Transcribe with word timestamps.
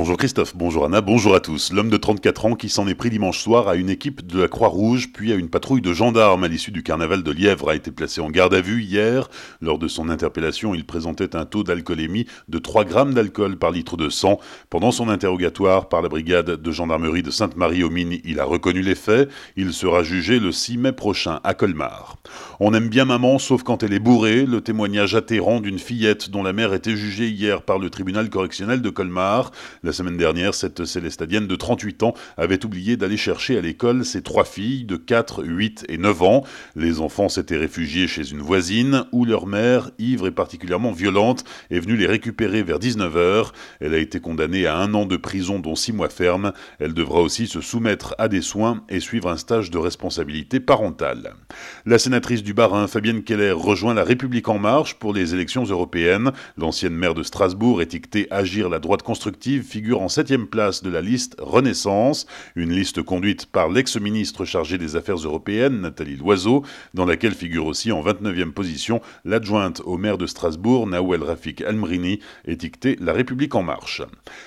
Bonjour 0.00 0.16
Christophe, 0.16 0.54
bonjour 0.54 0.84
Anna, 0.84 1.00
bonjour 1.00 1.34
à 1.34 1.40
tous. 1.40 1.72
L'homme 1.72 1.90
de 1.90 1.96
34 1.96 2.46
ans 2.46 2.54
qui 2.54 2.68
s'en 2.68 2.86
est 2.86 2.94
pris 2.94 3.10
dimanche 3.10 3.40
soir 3.40 3.66
à 3.66 3.74
une 3.74 3.90
équipe 3.90 4.24
de 4.24 4.42
la 4.42 4.46
Croix-Rouge, 4.46 5.08
puis 5.12 5.32
à 5.32 5.34
une 5.34 5.48
patrouille 5.48 5.80
de 5.80 5.92
gendarmes 5.92 6.44
à 6.44 6.48
l'issue 6.48 6.70
du 6.70 6.84
carnaval 6.84 7.24
de 7.24 7.32
Lièvre 7.32 7.70
a 7.70 7.74
été 7.74 7.90
placé 7.90 8.20
en 8.20 8.30
garde 8.30 8.54
à 8.54 8.60
vue 8.60 8.80
hier. 8.80 9.28
Lors 9.60 9.80
de 9.80 9.88
son 9.88 10.08
interpellation, 10.08 10.72
il 10.72 10.86
présentait 10.86 11.34
un 11.34 11.46
taux 11.46 11.64
d'alcoolémie 11.64 12.26
de 12.46 12.58
3 12.60 12.84
grammes 12.84 13.12
d'alcool 13.12 13.56
par 13.56 13.72
litre 13.72 13.96
de 13.96 14.08
sang. 14.08 14.38
Pendant 14.70 14.92
son 14.92 15.08
interrogatoire 15.08 15.88
par 15.88 16.00
la 16.00 16.08
brigade 16.08 16.62
de 16.62 16.70
gendarmerie 16.70 17.24
de 17.24 17.32
Sainte-Marie-aux-Mines, 17.32 18.20
il 18.22 18.38
a 18.38 18.44
reconnu 18.44 18.82
les 18.82 18.94
faits. 18.94 19.28
Il 19.56 19.72
sera 19.72 20.04
jugé 20.04 20.38
le 20.38 20.52
6 20.52 20.78
mai 20.78 20.92
prochain 20.92 21.40
à 21.42 21.54
Colmar. 21.54 22.18
On 22.60 22.72
aime 22.72 22.88
bien 22.88 23.04
maman, 23.04 23.40
sauf 23.40 23.64
quand 23.64 23.82
elle 23.82 23.92
est 23.92 23.98
bourrée. 23.98 24.46
Le 24.46 24.60
témoignage 24.60 25.16
atterrant 25.16 25.58
d'une 25.60 25.80
fillette 25.80 26.30
dont 26.30 26.44
la 26.44 26.52
mère 26.52 26.72
était 26.72 26.94
jugée 26.94 27.30
hier 27.30 27.62
par 27.62 27.80
le 27.80 27.90
tribunal 27.90 28.30
correctionnel 28.30 28.80
de 28.80 28.90
Colmar. 28.90 29.50
La 29.88 29.94
semaine 29.94 30.18
dernière, 30.18 30.52
cette 30.52 30.84
célestadienne 30.84 31.46
de 31.46 31.56
38 31.56 32.02
ans 32.02 32.12
avait 32.36 32.62
oublié 32.66 32.98
d'aller 32.98 33.16
chercher 33.16 33.56
à 33.56 33.62
l'école 33.62 34.04
ses 34.04 34.20
trois 34.20 34.44
filles 34.44 34.84
de 34.84 34.96
4, 34.96 35.42
8 35.46 35.86
et 35.88 35.96
9 35.96 36.22
ans. 36.24 36.44
Les 36.76 37.00
enfants 37.00 37.30
s'étaient 37.30 37.56
réfugiés 37.56 38.06
chez 38.06 38.30
une 38.30 38.42
voisine 38.42 39.06
où 39.12 39.24
leur 39.24 39.46
mère, 39.46 39.90
ivre 39.98 40.26
et 40.26 40.30
particulièrement 40.30 40.92
violente, 40.92 41.44
est 41.70 41.80
venue 41.80 41.96
les 41.96 42.06
récupérer 42.06 42.62
vers 42.62 42.78
19h. 42.78 43.52
Elle 43.80 43.94
a 43.94 43.96
été 43.96 44.20
condamnée 44.20 44.66
à 44.66 44.76
un 44.76 44.92
an 44.92 45.06
de 45.06 45.16
prison 45.16 45.58
dont 45.58 45.74
6 45.74 45.94
mois 45.94 46.10
ferme. 46.10 46.52
Elle 46.80 46.92
devra 46.92 47.22
aussi 47.22 47.46
se 47.46 47.62
soumettre 47.62 48.14
à 48.18 48.28
des 48.28 48.42
soins 48.42 48.84
et 48.90 49.00
suivre 49.00 49.30
un 49.30 49.38
stage 49.38 49.70
de 49.70 49.78
responsabilité 49.78 50.60
parentale. 50.60 51.32
La 51.86 51.98
sénatrice 51.98 52.42
du 52.42 52.52
Bas-Rhin, 52.52 52.88
Fabienne 52.88 53.22
Keller, 53.22 53.52
rejoint 53.52 53.94
la 53.94 54.04
République 54.04 54.50
en 54.50 54.58
marche 54.58 54.96
pour 54.96 55.14
les 55.14 55.32
élections 55.32 55.64
européennes. 55.64 56.32
L'ancienne 56.58 56.94
maire 56.94 57.14
de 57.14 57.22
Strasbourg, 57.22 57.80
étiquetée 57.80 58.26
Agir 58.30 58.68
la 58.68 58.80
droite 58.80 59.02
constructive, 59.02 59.64
figure 59.78 60.02
en 60.02 60.08
septième 60.08 60.48
place 60.48 60.82
de 60.82 60.90
la 60.90 61.00
liste 61.00 61.36
Renaissance, 61.38 62.26
une 62.56 62.72
liste 62.72 63.00
conduite 63.00 63.46
par 63.46 63.68
l'ex-ministre 63.68 64.44
chargé 64.44 64.76
des 64.76 64.96
Affaires 64.96 65.18
européennes, 65.18 65.82
Nathalie 65.82 66.16
Loiseau, 66.16 66.64
dans 66.94 67.06
laquelle 67.06 67.32
figure 67.32 67.64
aussi 67.64 67.92
en 67.92 68.02
29e 68.02 68.50
position 68.50 69.00
l'adjointe 69.24 69.80
au 69.84 69.96
maire 69.96 70.18
de 70.18 70.26
Strasbourg, 70.26 70.88
Nawel 70.88 71.22
Rafik 71.22 71.62
Almrini, 71.62 72.18
étiquetée 72.44 72.96
La 73.00 73.12
République 73.12 73.54
en 73.54 73.62
marche. 73.62 74.02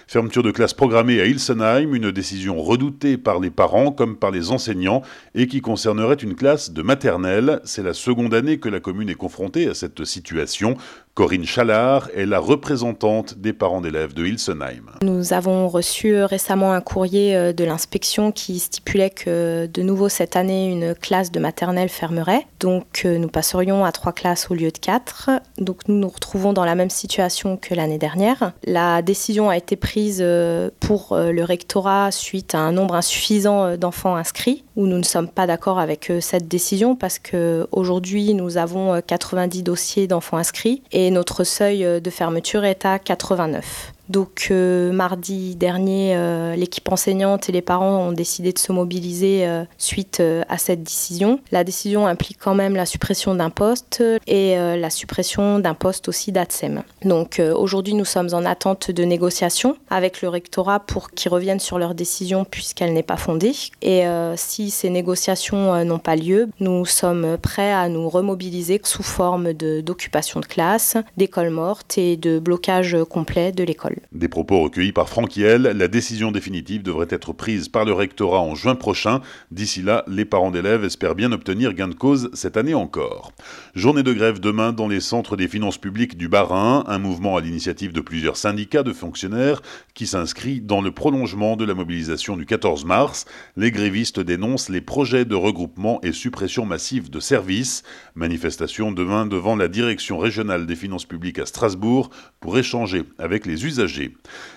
Fermeture 0.05 0.43
de 0.43 0.51
classe 0.51 0.73
programmée 0.73 1.21
à 1.21 1.25
Ilsenheim, 1.27 1.95
une 1.95 2.11
décision 2.11 2.61
redoutée 2.61 3.17
par 3.17 3.39
les 3.39 3.51
parents 3.51 3.93
comme 3.93 4.17
par 4.17 4.31
les 4.31 4.51
enseignants 4.51 5.01
et 5.33 5.47
qui 5.47 5.61
concernerait 5.61 6.15
une 6.15 6.35
classe 6.35 6.73
de 6.73 6.81
maternelle. 6.81 7.61
C'est 7.63 7.83
la 7.83 7.93
seconde 7.93 8.33
année 8.33 8.59
que 8.59 8.67
la 8.67 8.81
commune 8.81 9.07
est 9.07 9.15
confrontée 9.15 9.69
à 9.69 9.75
cette 9.75 10.03
situation. 10.03 10.75
Corinne 11.13 11.45
Chalard 11.45 12.09
est 12.15 12.25
la 12.25 12.39
représentante 12.39 13.37
des 13.37 13.51
parents 13.51 13.81
d'élèves 13.81 14.13
de 14.13 14.25
Ilsenheim. 14.25 14.91
Nous 15.01 15.33
avons 15.33 15.67
reçu 15.67 16.23
récemment 16.23 16.71
un 16.71 16.79
courrier 16.79 17.35
euh, 17.35 17.51
de 17.51 17.65
l'inspection 17.65 18.31
qui 18.31 18.59
stipulait 18.59 19.09
que 19.09 19.65
de 19.65 19.81
nouveau 19.81 20.07
cette 20.07 20.37
année 20.37 20.71
une 20.71 20.95
classe 20.95 21.29
de 21.29 21.39
maternelle 21.41 21.89
fermerait. 21.89 22.47
Donc 22.61 23.01
euh, 23.03 23.17
nous 23.17 23.27
passerions 23.27 23.83
à 23.83 23.91
trois 23.91 24.13
classes 24.13 24.49
au 24.49 24.53
lieu 24.53 24.71
de 24.71 24.77
quatre. 24.77 25.29
Donc 25.57 25.81
nous 25.89 25.95
nous 25.95 26.07
retrouvons 26.07 26.53
dans 26.53 26.63
la 26.63 26.75
même 26.75 26.89
situation 26.89 27.57
que 27.57 27.73
l'année 27.73 27.97
dernière. 27.97 28.53
La 28.63 29.01
décision 29.01 29.49
a 29.49 29.57
été 29.57 29.75
prise 29.75 30.19
euh, 30.21 30.69
pour 30.79 31.17
le 31.17 31.43
rectorat 31.43 32.11
suite 32.11 32.55
à 32.55 32.59
un 32.59 32.71
nombre 32.71 32.95
insuffisant 32.95 33.75
d'enfants 33.75 34.15
inscrits 34.15 34.63
où 34.75 34.87
nous 34.87 34.97
ne 34.97 35.03
sommes 35.03 35.27
pas 35.27 35.47
d'accord 35.47 35.79
avec 35.79 36.11
cette 36.21 36.47
décision 36.47 36.95
parce 36.95 37.19
qu'aujourd'hui 37.19 38.33
nous 38.33 38.57
avons 38.57 39.01
90 39.01 39.63
dossiers 39.63 40.07
d'enfants 40.07 40.37
inscrits 40.37 40.81
et 40.91 41.11
notre 41.11 41.43
seuil 41.43 42.01
de 42.01 42.09
fermeture 42.09 42.63
est 42.63 42.85
à 42.85 42.99
89. 42.99 43.93
Donc 44.11 44.49
euh, 44.51 44.91
mardi 44.91 45.55
dernier, 45.55 46.17
euh, 46.17 46.53
l'équipe 46.55 46.91
enseignante 46.91 47.47
et 47.47 47.53
les 47.53 47.61
parents 47.61 48.09
ont 48.09 48.11
décidé 48.11 48.51
de 48.51 48.59
se 48.59 48.73
mobiliser 48.73 49.47
euh, 49.47 49.63
suite 49.77 50.21
à 50.49 50.57
cette 50.57 50.83
décision. 50.83 51.39
La 51.51 51.63
décision 51.63 52.07
implique 52.07 52.37
quand 52.37 52.53
même 52.53 52.75
la 52.75 52.85
suppression 52.85 53.33
d'un 53.35 53.49
poste 53.49 54.03
et 54.27 54.55
la 54.55 54.89
suppression 54.89 55.59
d'un 55.59 55.73
poste 55.73 56.09
aussi 56.09 56.31
d'ATSEM. 56.31 56.83
Donc 57.05 57.41
aujourd'hui, 57.55 57.93
nous 57.93 58.05
sommes 58.05 58.29
en 58.33 58.45
attente 58.45 58.91
de 58.91 59.03
négociations 59.03 59.77
avec 59.89 60.21
le 60.21 60.29
rectorat 60.29 60.79
pour 60.79 61.11
qu'ils 61.11 61.31
reviennent 61.31 61.59
sur 61.59 61.79
leur 61.79 61.95
décision 61.95 62.43
puisqu'elle 62.43 62.93
n'est 62.93 63.03
pas 63.03 63.17
fondée. 63.17 63.53
Et 63.81 64.03
si 64.35 64.71
ces 64.71 64.89
négociations 64.89 65.83
n'ont 65.85 65.99
pas 65.99 66.15
lieu, 66.15 66.49
nous 66.59 66.85
sommes 66.85 67.37
prêts 67.37 67.71
à 67.71 67.87
nous 67.89 68.09
remobiliser 68.09 68.81
sous 68.83 69.03
forme 69.03 69.53
d'occupation 69.53 70.39
de, 70.39 70.45
de 70.45 70.51
classe, 70.51 70.97
d'école 71.17 71.49
morte 71.49 71.97
et 71.97 72.17
de 72.17 72.39
blocage 72.39 72.97
complet 73.09 73.51
de 73.51 73.63
l'école. 73.63 74.00
Des 74.11 74.27
propos 74.27 74.61
recueillis 74.61 74.91
par 74.91 75.07
Franck 75.07 75.37
Hiel, 75.37 75.61
la 75.61 75.87
décision 75.87 76.31
définitive 76.31 76.83
devrait 76.83 77.07
être 77.09 77.31
prise 77.31 77.69
par 77.69 77.85
le 77.85 77.93
rectorat 77.93 78.41
en 78.41 78.55
juin 78.55 78.75
prochain. 78.75 79.21
D'ici 79.51 79.81
là, 79.81 80.03
les 80.07 80.25
parents 80.25 80.51
d'élèves 80.51 80.83
espèrent 80.83 81.15
bien 81.15 81.31
obtenir 81.31 81.73
gain 81.73 81.87
de 81.87 81.93
cause 81.93 82.29
cette 82.33 82.57
année 82.57 82.73
encore. 82.73 83.31
Journée 83.73 84.03
de 84.03 84.11
grève 84.11 84.41
demain 84.41 84.73
dans 84.73 84.89
les 84.89 84.99
centres 84.99 85.37
des 85.37 85.47
finances 85.47 85.77
publiques 85.77 86.17
du 86.17 86.27
Bas-Rhin, 86.27 86.83
un 86.87 86.99
mouvement 86.99 87.37
à 87.37 87.41
l'initiative 87.41 87.93
de 87.93 88.01
plusieurs 88.01 88.35
syndicats 88.35 88.83
de 88.83 88.91
fonctionnaires 88.91 89.61
qui 89.93 90.07
s'inscrit 90.07 90.59
dans 90.59 90.81
le 90.81 90.91
prolongement 90.91 91.55
de 91.55 91.63
la 91.63 91.73
mobilisation 91.73 92.35
du 92.35 92.45
14 92.45 92.83
mars. 92.83 93.25
Les 93.55 93.71
grévistes 93.71 94.19
dénoncent 94.19 94.69
les 94.69 94.81
projets 94.81 95.23
de 95.23 95.35
regroupement 95.35 95.99
et 96.03 96.11
suppression 96.11 96.65
massive 96.65 97.09
de 97.09 97.19
services. 97.19 97.83
Manifestation 98.15 98.91
demain 98.91 99.25
devant 99.25 99.55
la 99.55 99.69
direction 99.69 100.17
régionale 100.17 100.65
des 100.65 100.75
finances 100.75 101.05
publiques 101.05 101.39
à 101.39 101.45
Strasbourg 101.45 102.09
pour 102.41 102.57
échanger 102.57 103.03
avec 103.17 103.45
les 103.45 103.65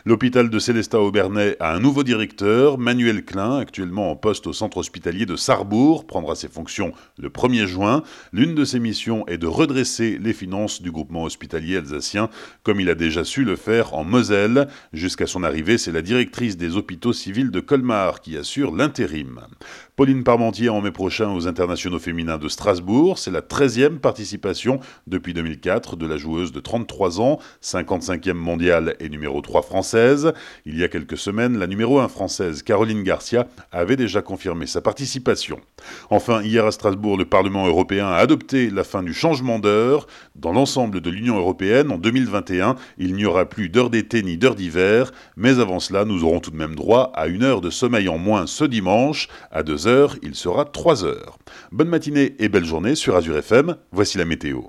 L'hôpital 0.04 0.50
de 0.50 0.58
Célestat-Aubernais 0.58 1.56
a 1.60 1.74
un 1.74 1.80
nouveau 1.80 2.02
directeur, 2.02 2.78
Manuel 2.78 3.24
Klein, 3.24 3.58
actuellement 3.58 4.10
en 4.10 4.16
poste 4.16 4.46
au 4.46 4.52
centre 4.52 4.78
hospitalier 4.78 5.26
de 5.26 5.36
Sarrebourg, 5.36 6.06
prendra 6.06 6.34
ses 6.34 6.48
fonctions 6.48 6.92
le 7.18 7.28
1er 7.28 7.66
juin. 7.66 8.02
L'une 8.32 8.54
de 8.54 8.64
ses 8.64 8.80
missions 8.80 9.26
est 9.26 9.38
de 9.38 9.46
redresser 9.46 10.18
les 10.20 10.32
finances 10.32 10.82
du 10.82 10.90
groupement 10.90 11.24
hospitalier 11.24 11.78
alsacien, 11.78 12.28
comme 12.62 12.80
il 12.80 12.90
a 12.90 12.94
déjà 12.94 13.24
su 13.24 13.44
le 13.44 13.56
faire 13.56 13.94
en 13.94 14.04
Moselle. 14.04 14.68
Jusqu'à 14.92 15.26
son 15.26 15.42
arrivée, 15.42 15.78
c'est 15.78 15.92
la 15.92 16.02
directrice 16.02 16.56
des 16.56 16.76
hôpitaux 16.76 17.12
civils 17.12 17.50
de 17.50 17.60
Colmar 17.60 18.20
qui 18.20 18.36
assure 18.36 18.74
l'intérim. 18.74 19.40
Pauline 19.96 20.24
Parmentier 20.24 20.68
en 20.70 20.80
mai 20.80 20.90
prochain 20.90 21.30
aux 21.32 21.46
internationaux 21.46 22.00
féminins 22.00 22.38
de 22.38 22.48
Strasbourg. 22.48 23.18
C'est 23.18 23.30
la 23.30 23.42
13e 23.42 23.98
participation 23.98 24.80
depuis 25.06 25.34
2004 25.34 25.96
de 25.96 26.06
la 26.06 26.16
joueuse 26.16 26.50
de 26.50 26.58
33 26.58 27.20
ans, 27.20 27.38
55e 27.62 28.32
mondiale 28.32 28.96
et 28.98 29.08
numéro 29.14 29.40
3 29.40 29.62
française. 29.62 30.32
Il 30.66 30.78
y 30.78 30.84
a 30.84 30.88
quelques 30.88 31.16
semaines, 31.16 31.58
la 31.58 31.66
numéro 31.66 32.00
1 32.00 32.08
française 32.08 32.62
Caroline 32.62 33.02
Garcia 33.02 33.46
avait 33.72 33.96
déjà 33.96 34.22
confirmé 34.22 34.66
sa 34.66 34.80
participation. 34.80 35.60
Enfin, 36.10 36.42
hier 36.42 36.66
à 36.66 36.72
Strasbourg, 36.72 37.16
le 37.16 37.24
Parlement 37.24 37.66
européen 37.66 38.08
a 38.08 38.16
adopté 38.16 38.70
la 38.70 38.84
fin 38.84 39.02
du 39.02 39.14
changement 39.14 39.58
d'heure. 39.58 40.06
Dans 40.34 40.52
l'ensemble 40.52 41.00
de 41.00 41.10
l'Union 41.10 41.38
européenne, 41.38 41.92
en 41.92 41.98
2021, 41.98 42.76
il 42.98 43.14
n'y 43.14 43.24
aura 43.24 43.46
plus 43.46 43.68
d'heure 43.68 43.90
d'été 43.90 44.22
ni 44.22 44.36
d'heure 44.36 44.56
d'hiver, 44.56 45.12
mais 45.36 45.60
avant 45.60 45.80
cela, 45.80 46.04
nous 46.04 46.24
aurons 46.24 46.40
tout 46.40 46.50
de 46.50 46.56
même 46.56 46.74
droit 46.74 47.12
à 47.14 47.28
une 47.28 47.44
heure 47.44 47.60
de 47.60 47.70
sommeil 47.70 48.08
en 48.08 48.18
moins 48.18 48.46
ce 48.46 48.64
dimanche, 48.64 49.28
à 49.50 49.62
2 49.62 49.86
heures, 49.86 50.16
il 50.22 50.34
sera 50.34 50.64
3 50.64 51.04
heures. 51.04 51.38
Bonne 51.70 51.88
matinée 51.88 52.34
et 52.38 52.48
belle 52.48 52.64
journée 52.64 52.94
sur 52.94 53.16
Azure 53.16 53.38
FM, 53.38 53.76
voici 53.92 54.18
la 54.18 54.24
météo. 54.24 54.64